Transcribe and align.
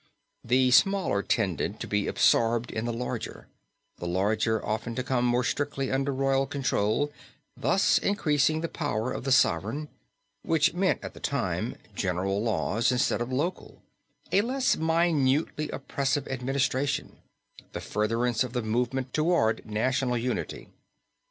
The 0.43 0.71
smaller 0.71 1.21
tended 1.21 1.79
to 1.81 1.85
be 1.87 2.07
absorbed 2.07 2.71
in 2.71 2.85
the 2.85 2.91
larger; 2.91 3.45
the 3.99 4.07
larger 4.07 4.65
often 4.65 4.95
to 4.95 5.03
come 5.03 5.23
more 5.25 5.43
strictly 5.43 5.91
under 5.91 6.11
royal 6.11 6.47
control, 6.47 7.11
thus 7.55 7.99
increasing 7.99 8.61
the 8.61 8.67
power 8.67 9.11
of 9.11 9.25
the 9.25 9.31
sovereign 9.31 9.89
which 10.41 10.73
meant 10.73 11.03
at 11.03 11.13
the 11.13 11.19
time, 11.19 11.75
general 11.93 12.41
laws, 12.41 12.91
instead 12.91 13.21
of 13.21 13.31
local, 13.31 13.83
a 14.31 14.41
less 14.41 14.75
minutely 14.75 15.69
oppressive 15.69 16.27
administration, 16.29 17.17
the 17.73 17.79
furtherance 17.79 18.43
of 18.43 18.53
the 18.53 18.63
movement 18.63 19.13
toward 19.13 19.63
national 19.69 20.17
unity. 20.17 20.69